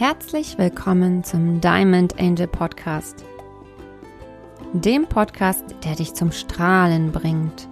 [0.00, 3.22] Herzlich willkommen zum Diamond Angel Podcast.
[4.72, 7.68] Dem Podcast, der dich zum Strahlen bringt.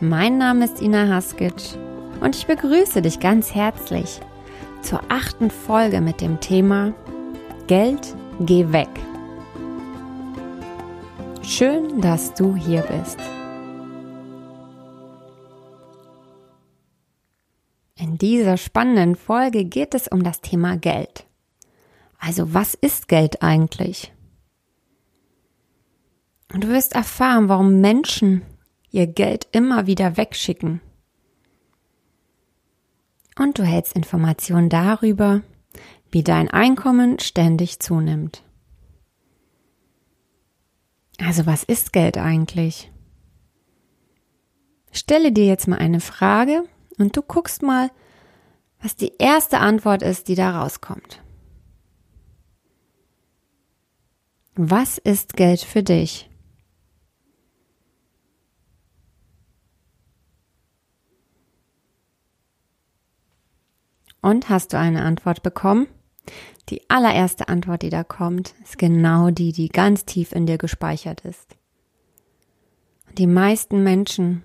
[0.00, 1.54] Mein Name ist Ina Haskic
[2.20, 4.20] und ich begrüße dich ganz herzlich
[4.82, 6.92] zur achten Folge mit dem Thema
[7.68, 8.90] Geld, geh weg.
[11.40, 13.18] Schön, dass du hier bist.
[18.22, 21.26] Dieser spannenden Folge geht es um das Thema Geld.
[22.18, 24.12] Also was ist Geld eigentlich?
[26.54, 28.42] Und du wirst erfahren, warum Menschen
[28.90, 30.80] ihr Geld immer wieder wegschicken.
[33.36, 35.42] Und du hältst Informationen darüber,
[36.12, 38.44] wie dein Einkommen ständig zunimmt.
[41.18, 42.92] Also was ist Geld eigentlich?
[44.92, 46.64] Stelle dir jetzt mal eine Frage
[46.98, 47.90] und du guckst mal,
[48.82, 51.22] was die erste Antwort ist, die da rauskommt.
[54.54, 56.28] Was ist Geld für dich?
[64.20, 65.88] Und hast du eine Antwort bekommen?
[66.68, 71.22] Die allererste Antwort, die da kommt, ist genau die, die ganz tief in dir gespeichert
[71.22, 71.56] ist.
[73.18, 74.42] Die meisten Menschen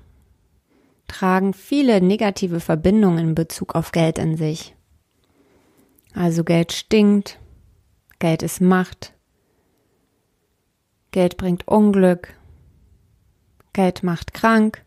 [1.08, 4.76] tragen viele negative Verbindungen in Bezug auf Geld in sich.
[6.14, 7.40] Also Geld stinkt,
[8.20, 9.14] Geld ist Macht,
[11.12, 12.34] Geld bringt Unglück,
[13.74, 14.84] Geld macht krank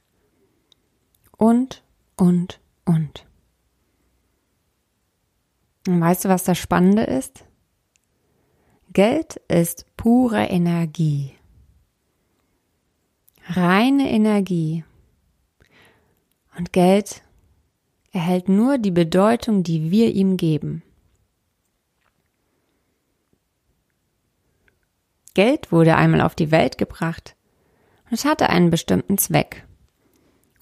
[1.37, 1.83] und,
[2.17, 3.27] und, und.
[5.87, 7.45] Und weißt du, was das Spannende ist?
[8.93, 11.35] Geld ist pure Energie.
[13.47, 14.85] Reine Energie.
[16.61, 17.23] Und Geld
[18.13, 20.83] erhält nur die Bedeutung, die wir ihm geben.
[25.33, 27.35] Geld wurde einmal auf die Welt gebracht
[28.05, 29.67] und es hatte einen bestimmten Zweck,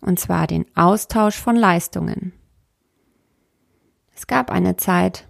[0.00, 2.32] und zwar den Austausch von Leistungen.
[4.14, 5.26] Es gab eine Zeit,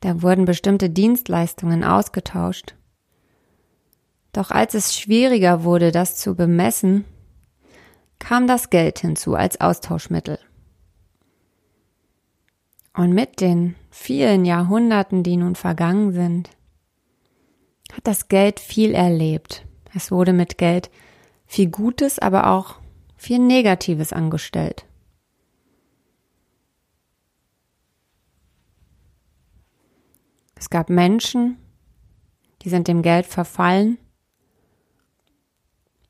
[0.00, 2.76] da wurden bestimmte Dienstleistungen ausgetauscht.
[4.32, 7.04] Doch als es schwieriger wurde, das zu bemessen,
[8.18, 10.38] kam das Geld hinzu als Austauschmittel.
[12.94, 16.50] Und mit den vielen Jahrhunderten, die nun vergangen sind,
[17.92, 19.66] hat das Geld viel erlebt.
[19.94, 20.90] Es wurde mit Geld
[21.44, 22.76] viel Gutes, aber auch
[23.16, 24.86] viel Negatives angestellt.
[30.58, 31.58] Es gab Menschen,
[32.62, 33.98] die sind dem Geld verfallen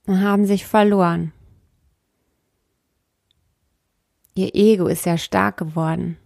[0.07, 1.33] und haben sich verloren.
[4.37, 6.19] Ihr Ego ist sehr stark geworden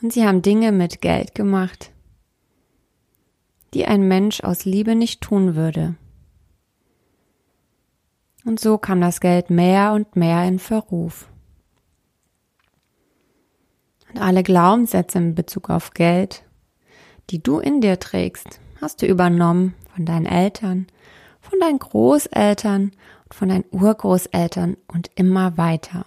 [0.00, 1.90] und sie haben Dinge mit Geld gemacht,
[3.74, 5.96] die ein Mensch aus Liebe nicht tun würde.
[8.44, 11.28] Und so kam das Geld mehr und mehr in Verruf.
[14.12, 16.44] Und alle Glaubenssätze in Bezug auf Geld,
[17.30, 20.86] die du in dir trägst, hast du übernommen von deinen Eltern,
[21.40, 22.92] von deinen Großeltern
[23.24, 26.06] und von deinen Urgroßeltern und immer weiter.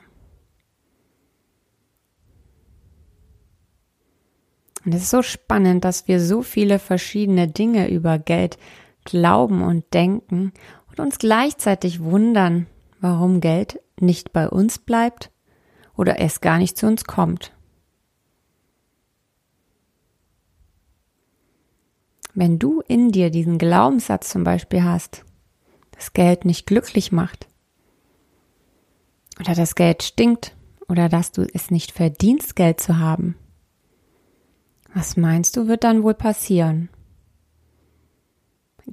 [4.88, 8.58] Und es ist so spannend, dass wir so viele verschiedene Dinge über Geld
[9.04, 10.54] glauben und denken
[10.88, 12.68] und uns gleichzeitig wundern,
[13.02, 15.30] warum Geld nicht bei uns bleibt
[15.98, 17.52] oder es gar nicht zu uns kommt.
[22.34, 25.26] Wenn du in dir diesen Glaubenssatz zum Beispiel hast,
[25.92, 27.50] dass Geld nicht glücklich macht
[29.38, 30.56] oder dass Geld stinkt
[30.88, 33.36] oder dass du es nicht verdienst, Geld zu haben,
[34.94, 36.90] was meinst du, wird dann wohl passieren?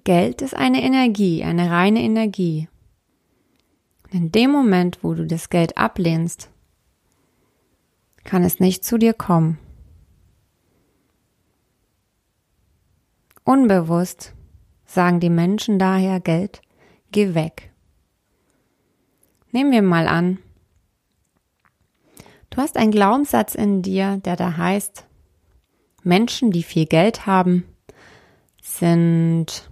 [0.03, 2.69] Geld ist eine Energie, eine reine Energie.
[4.05, 6.51] Und in dem Moment, wo du das Geld ablehnst,
[8.25, 9.59] kann es nicht zu dir kommen.
[13.45, 14.35] Unbewusst
[14.87, 16.63] sagen die Menschen daher Geld,
[17.13, 17.71] geh weg.
[19.53, 20.39] Nehmen wir mal an,
[22.51, 25.07] du hast einen Glaubenssatz in dir, der da heißt,
[26.05, 27.65] Menschen, die viel Geld haben,
[28.63, 29.71] sind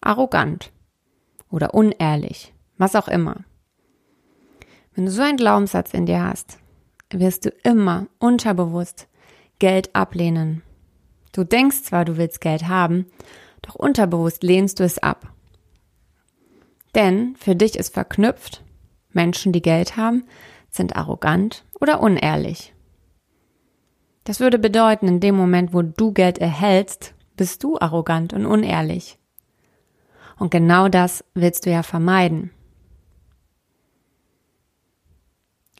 [0.00, 0.72] arrogant
[1.50, 3.44] oder unehrlich, was auch immer.
[4.94, 6.58] Wenn du so einen Glaubenssatz in dir hast,
[7.12, 9.08] wirst du immer unterbewusst
[9.58, 10.62] Geld ablehnen.
[11.32, 13.06] Du denkst zwar, du willst Geld haben,
[13.62, 15.32] doch unterbewusst lehnst du es ab.
[16.94, 18.64] Denn für dich ist verknüpft,
[19.12, 20.24] Menschen, die Geld haben,
[20.70, 22.72] sind arrogant oder unehrlich.
[24.24, 29.18] Das würde bedeuten, in dem Moment, wo du Geld erhältst, bist du arrogant und unehrlich.
[30.38, 32.50] Und genau das willst du ja vermeiden.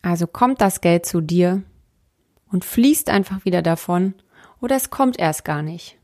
[0.03, 1.63] Also kommt das Geld zu dir
[2.51, 4.15] und fließt einfach wieder davon
[4.61, 5.99] oder es kommt erst gar nicht.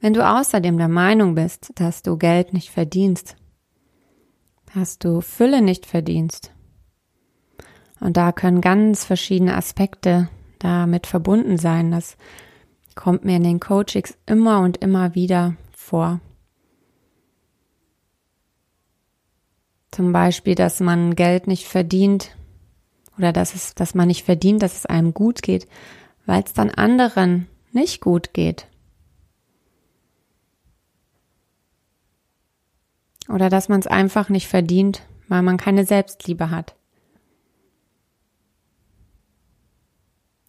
[0.00, 3.36] Wenn du außerdem der Meinung bist, dass du Geld nicht verdienst,
[4.74, 6.52] dass du Fülle nicht verdienst,
[8.02, 10.28] und da können ganz verschiedene Aspekte
[10.58, 12.16] damit verbunden sein, das
[12.96, 16.20] kommt mir in den Coachings immer und immer wieder vor.
[19.92, 22.34] Zum Beispiel, dass man Geld nicht verdient
[23.18, 25.68] oder dass es, dass man nicht verdient, dass es einem gut geht,
[26.26, 28.66] weil es dann anderen nicht gut geht.
[33.32, 36.76] Oder dass man es einfach nicht verdient, weil man keine Selbstliebe hat.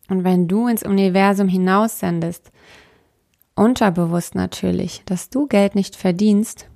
[0.09, 2.51] Und wenn du ins Universum hinaussendest,
[3.55, 6.67] unterbewusst natürlich, dass du Geld nicht verdienst,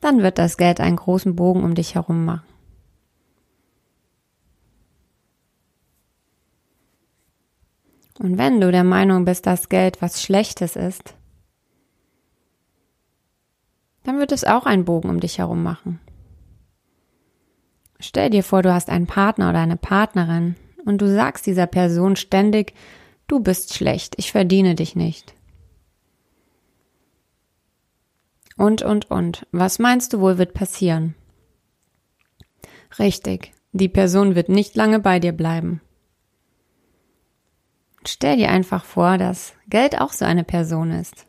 [0.00, 2.46] dann wird das Geld einen großen Bogen um dich herum machen.
[8.18, 11.14] Und wenn du der Meinung bist, dass Geld was Schlechtes ist,
[14.10, 16.00] dann wird es auch einen Bogen um dich herum machen.
[18.00, 22.16] Stell dir vor, du hast einen Partner oder eine Partnerin und du sagst dieser Person
[22.16, 22.74] ständig,
[23.28, 25.32] du bist schlecht, ich verdiene dich nicht.
[28.56, 29.46] Und, und, und.
[29.52, 31.14] Was meinst du wohl wird passieren?
[32.98, 35.80] Richtig, die Person wird nicht lange bei dir bleiben.
[38.04, 41.26] Stell dir einfach vor, dass Geld auch so eine Person ist.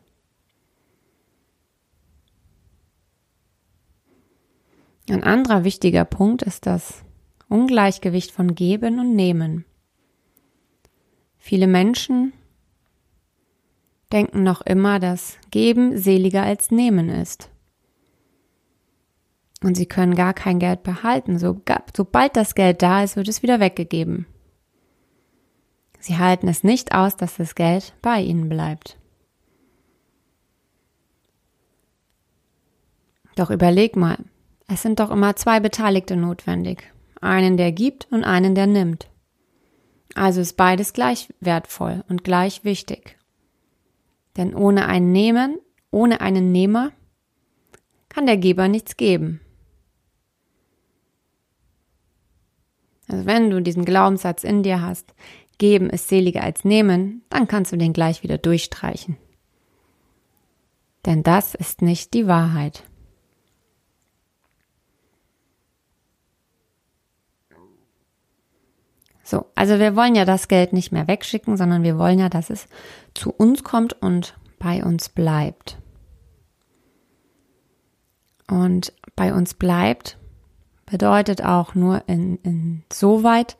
[5.08, 7.04] Ein anderer wichtiger Punkt ist das
[7.48, 9.64] Ungleichgewicht von Geben und Nehmen.
[11.38, 12.32] Viele Menschen
[14.12, 17.50] denken noch immer, dass Geben seliger als Nehmen ist.
[19.62, 21.38] Und sie können gar kein Geld behalten.
[21.38, 21.60] So,
[21.96, 24.26] sobald das Geld da ist, wird es wieder weggegeben.
[25.98, 28.98] Sie halten es nicht aus, dass das Geld bei ihnen bleibt.
[33.36, 34.18] Doch überleg mal,
[34.72, 36.90] es sind doch immer zwei Beteiligte notwendig.
[37.20, 39.08] Einen, der gibt und einen, der nimmt.
[40.14, 43.18] Also ist beides gleich wertvoll und gleich wichtig.
[44.36, 45.58] Denn ohne ein Nehmen,
[45.90, 46.92] ohne einen Nehmer,
[48.08, 49.40] kann der Geber nichts geben.
[53.08, 55.14] Also wenn du diesen Glaubenssatz in dir hast,
[55.58, 59.18] geben ist seliger als nehmen, dann kannst du den gleich wieder durchstreichen.
[61.04, 62.84] Denn das ist nicht die Wahrheit.
[69.32, 72.50] So, also wir wollen ja das Geld nicht mehr wegschicken, sondern wir wollen ja, dass
[72.50, 72.66] es
[73.14, 75.78] zu uns kommt und bei uns bleibt.
[78.46, 80.18] Und bei uns bleibt
[80.84, 83.56] bedeutet auch nur in, insoweit,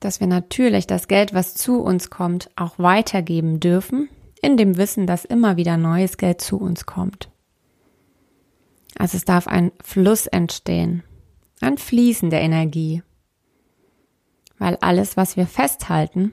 [0.00, 4.08] dass wir natürlich das Geld, was zu uns kommt, auch weitergeben dürfen,
[4.42, 7.30] in dem Wissen, dass immer wieder neues Geld zu uns kommt.
[8.98, 11.04] Also es darf ein Fluss entstehen,
[11.60, 13.04] ein Fließen der Energie
[14.58, 16.32] weil alles, was wir festhalten,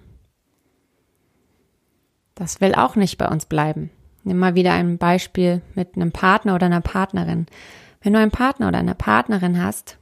[2.35, 3.91] das will auch nicht bei uns bleiben.
[4.23, 7.47] Nimm mal wieder ein Beispiel mit einem Partner oder einer Partnerin.
[8.01, 9.97] Wenn du einen Partner oder eine Partnerin hast,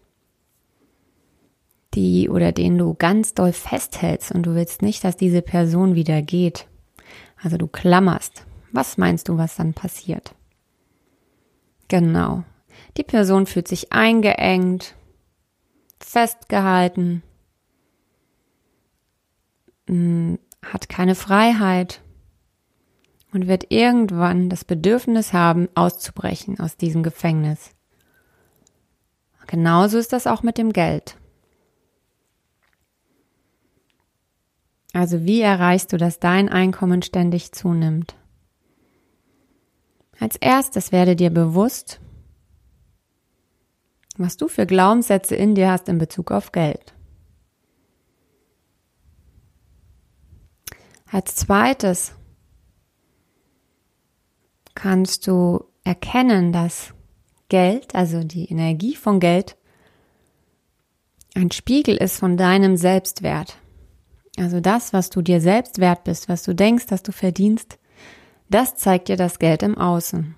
[1.93, 6.21] die oder den du ganz doll festhältst und du willst nicht, dass diese Person wieder
[6.21, 6.67] geht,
[7.41, 10.35] also du klammerst, was meinst du, was dann passiert?
[11.87, 12.43] Genau.
[12.97, 14.95] Die Person fühlt sich eingeengt,
[15.99, 17.23] festgehalten,
[20.63, 22.01] hat keine Freiheit
[23.31, 27.71] und wird irgendwann das Bedürfnis haben, auszubrechen aus diesem Gefängnis.
[29.47, 31.17] Genauso ist das auch mit dem Geld.
[34.93, 38.15] Also wie erreichst du, dass dein Einkommen ständig zunimmt?
[40.19, 41.99] Als erstes werde dir bewusst,
[44.17, 46.93] was du für Glaubenssätze in dir hast in Bezug auf Geld.
[51.11, 52.13] Als zweites
[54.75, 56.93] kannst du erkennen, dass
[57.49, 59.57] Geld, also die Energie von Geld,
[61.33, 63.57] ein Spiegel ist von deinem Selbstwert.
[64.37, 67.79] Also das, was du dir selbst wert bist, was du denkst, dass du verdienst,
[68.49, 70.35] das zeigt dir das Geld im Außen.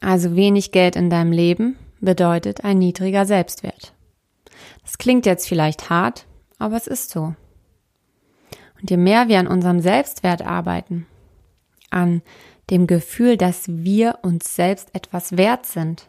[0.00, 3.94] Also wenig Geld in deinem Leben bedeutet ein niedriger Selbstwert.
[4.82, 6.26] Das klingt jetzt vielleicht hart,
[6.58, 7.34] aber es ist so.
[8.80, 11.06] Und je mehr wir an unserem Selbstwert arbeiten,
[11.90, 12.22] an
[12.70, 16.08] dem Gefühl, dass wir uns selbst etwas wert sind,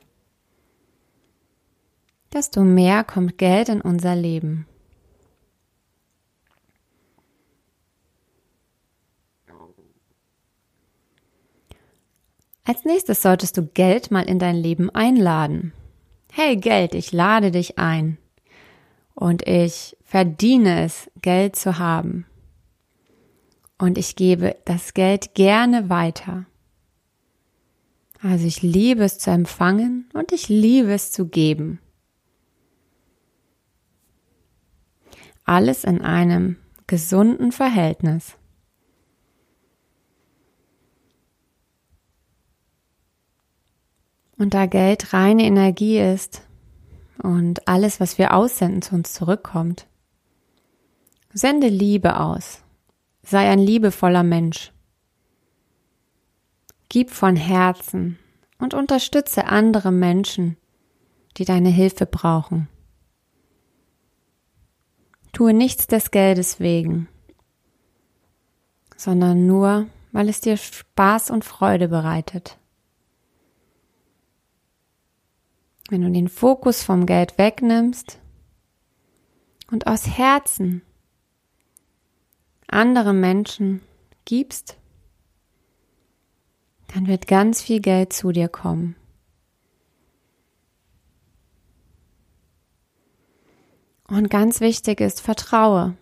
[2.34, 4.68] desto mehr kommt Geld in unser Leben.
[12.66, 15.74] Als nächstes solltest du Geld mal in dein Leben einladen.
[16.32, 18.20] Hey Geld, ich lade dich ein.
[19.16, 22.29] Und ich verdiene es, Geld zu haben.
[23.80, 26.46] Und ich gebe das Geld gerne weiter.
[28.22, 31.80] Also ich liebe es zu empfangen und ich liebe es zu geben.
[35.46, 38.36] Alles in einem gesunden Verhältnis.
[44.38, 46.42] Und da Geld reine Energie ist
[47.22, 49.88] und alles, was wir aussenden, zu uns zurückkommt,
[51.34, 52.62] sende Liebe aus.
[53.30, 54.72] Sei ein liebevoller Mensch.
[56.90, 58.18] Gib von Herzen
[58.58, 60.58] und unterstütze andere Menschen,
[61.38, 62.70] die deine Hilfe brauchen.
[65.32, 67.08] Tue nichts des Geldes wegen,
[68.98, 72.58] sondern nur, weil es dir Spaß und Freude bereitet.
[75.92, 78.20] Wenn du den Fokus vom Geld wegnimmst
[79.70, 80.82] und aus Herzen
[82.70, 83.82] andere Menschen
[84.26, 84.78] gibst,
[86.94, 88.96] dann wird ganz viel Geld zu dir kommen.
[94.08, 95.96] Und ganz wichtig ist, vertraue.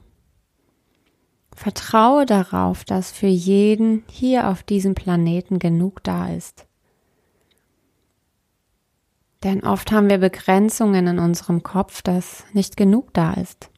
[1.53, 6.67] Vertraue darauf, dass für jeden hier auf diesem Planeten genug da ist.
[9.43, 13.69] Denn oft haben wir Begrenzungen in unserem Kopf, dass nicht genug da ist.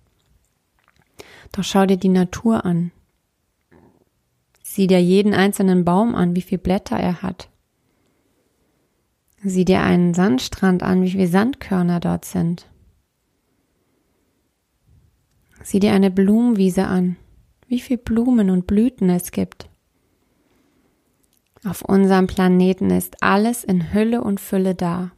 [1.51, 2.91] Doch schau dir die Natur an.
[4.63, 7.50] Sieh dir jeden einzelnen Baum an, wie viele Blätter er hat.
[9.44, 12.68] Sieh dir einen Sandstrand an, wie viele Sandkörner dort sind.
[15.63, 17.15] Sieh dir eine Blumenwiese an,
[17.68, 19.70] wie viele Blumen und Blüten es gibt.
[21.65, 25.12] Auf unserem Planeten ist alles in Hülle und Fülle da.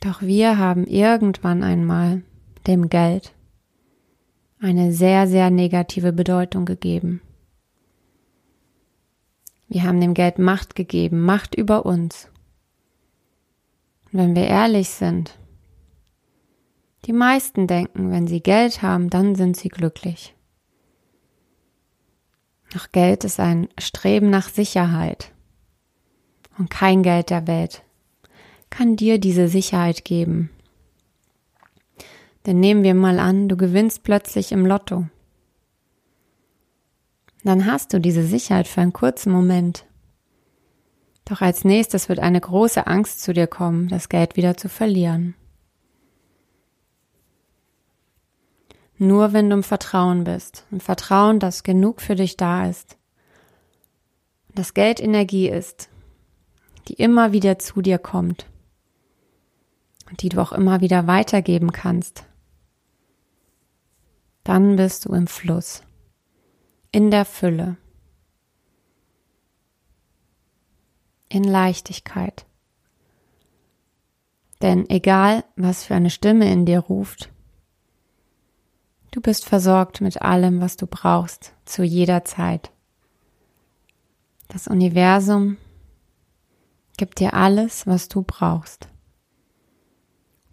[0.00, 2.22] Doch wir haben irgendwann einmal
[2.66, 3.32] dem Geld
[4.60, 7.20] eine sehr, sehr negative Bedeutung gegeben.
[9.68, 12.28] Wir haben dem Geld Macht gegeben, Macht über uns.
[14.12, 15.38] Und wenn wir ehrlich sind,
[17.04, 20.34] die meisten denken, wenn sie Geld haben, dann sind sie glücklich.
[22.72, 25.32] Doch Geld ist ein Streben nach Sicherheit.
[26.58, 27.82] Und kein Geld der Welt
[28.70, 30.50] kann dir diese Sicherheit geben.
[32.46, 35.08] Denn nehmen wir mal an, du gewinnst plötzlich im Lotto.
[37.42, 39.84] Dann hast du diese Sicherheit für einen kurzen Moment.
[41.24, 45.34] Doch als nächstes wird eine große Angst zu dir kommen, das Geld wieder zu verlieren.
[48.98, 52.96] Nur wenn du im Vertrauen bist, im Vertrauen, dass genug für dich da ist,
[54.54, 55.88] dass Geld Energie ist,
[56.88, 58.46] die immer wieder zu dir kommt
[60.08, 62.24] und die du auch immer wieder weitergeben kannst,
[64.46, 65.82] dann bist du im Fluss,
[66.92, 67.78] in der Fülle,
[71.28, 72.46] in Leichtigkeit.
[74.62, 77.32] Denn egal, was für eine Stimme in dir ruft,
[79.10, 82.70] du bist versorgt mit allem, was du brauchst, zu jeder Zeit.
[84.46, 85.56] Das Universum
[86.96, 88.86] gibt dir alles, was du brauchst.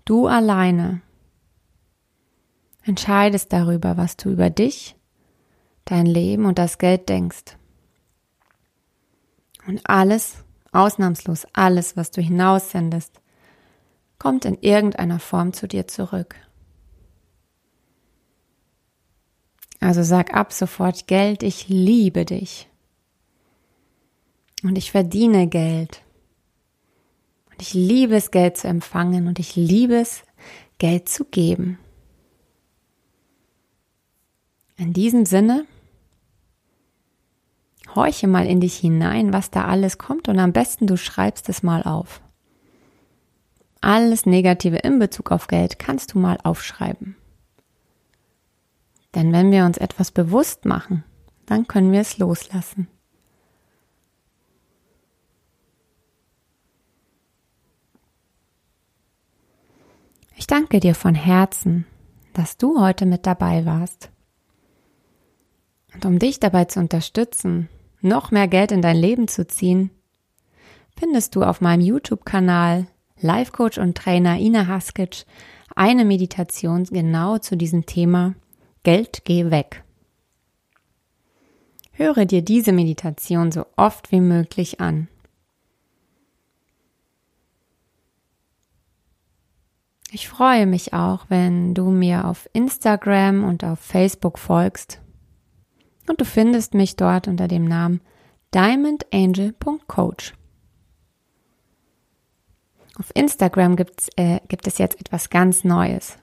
[0.03, 1.02] Du alleine
[2.83, 4.95] entscheidest darüber, was du über dich,
[5.85, 7.57] dein Leben und das Geld denkst.
[9.67, 13.21] Und alles, ausnahmslos alles, was du hinaussendest,
[14.19, 16.35] kommt in irgendeiner Form zu dir zurück.
[19.79, 22.69] Also sag ab sofort Geld, ich liebe dich.
[24.63, 26.01] Und ich verdiene Geld.
[27.51, 30.23] Und ich liebe es, Geld zu empfangen und ich liebe es,
[30.77, 31.79] Geld zu geben.
[34.75, 35.65] In diesem Sinne,
[37.95, 41.63] horche mal in dich hinein, was da alles kommt und am besten du schreibst es
[41.63, 42.21] mal auf.
[43.81, 47.15] Alles Negative in Bezug auf Geld kannst du mal aufschreiben.
[49.13, 51.03] Denn wenn wir uns etwas bewusst machen,
[51.45, 52.87] dann können wir es loslassen.
[60.35, 61.85] Ich danke dir von Herzen,
[62.33, 64.12] dass du heute mit dabei warst.
[65.93, 67.69] Und um dich dabei zu unterstützen,
[68.01, 69.91] noch mehr Geld in dein Leben zu ziehen,
[70.97, 72.87] findest du auf meinem YouTube-Kanal
[73.19, 75.25] Life Coach und Trainer Ina Haskic
[75.75, 78.35] eine Meditation genau zu diesem Thema
[78.83, 79.83] Geld geh weg.
[81.93, 85.07] Höre dir diese Meditation so oft wie möglich an.
[90.11, 95.02] Ich freue mich auch, wenn du mir auf Instagram und auf Facebook folgst.
[96.07, 98.01] Und du findest mich dort unter dem Namen
[98.53, 100.33] diamondangel.coach.
[102.99, 106.17] Auf Instagram gibt's, äh, gibt es jetzt etwas ganz Neues.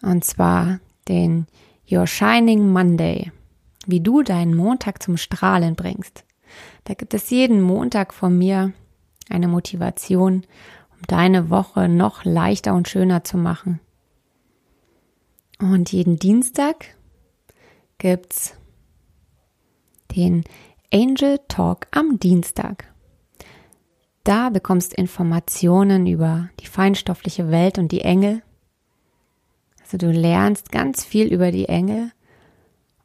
[0.00, 1.46] Und zwar den
[1.90, 3.32] Your Shining Monday,
[3.86, 6.24] wie du deinen Montag zum Strahlen bringst.
[6.84, 8.72] Da gibt es jeden Montag von mir
[9.28, 10.44] eine Motivation,
[10.92, 13.80] um deine Woche noch leichter und schöner zu machen.
[15.58, 16.96] Und jeden Dienstag
[17.98, 18.54] gibt's
[20.16, 20.44] den
[20.92, 22.86] Angel Talk am Dienstag.
[24.24, 28.42] Da bekommst Informationen über die feinstoffliche Welt und die Engel.
[29.80, 32.12] Also du lernst ganz viel über die Engel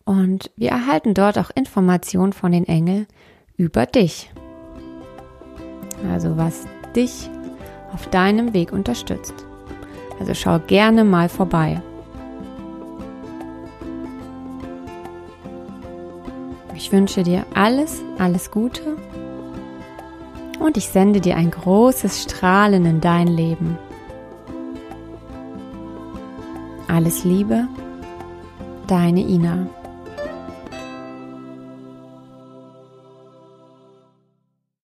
[0.05, 3.07] und wir erhalten dort auch Informationen von den Engeln
[3.55, 4.31] über dich.
[6.11, 7.29] Also was dich
[7.93, 9.33] auf deinem Weg unterstützt.
[10.19, 11.81] Also schau gerne mal vorbei.
[16.93, 18.95] Wünsche dir alles, alles Gute
[20.59, 23.77] und ich sende dir ein großes Strahlen in dein Leben.
[26.87, 27.67] Alles Liebe,
[28.87, 29.65] deine Ina.